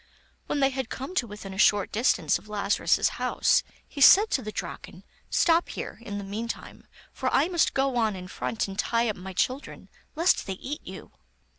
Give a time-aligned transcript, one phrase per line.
[0.47, 4.41] When they had come to within a short; distance of Lazarus's house, he said to
[4.41, 8.79] the Draken: 'Stop here, in the meantime, for I must go on in front and
[8.79, 11.11] tie up my children, lest they eat you.